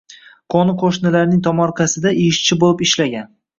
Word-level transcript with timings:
Qo‘ni-qo‘shnilarning 0.53 1.45
tomorqasida 1.49 2.17
ishchi 2.25 2.61
bo’lib 2.67 2.85
ishlagan. 2.91 3.33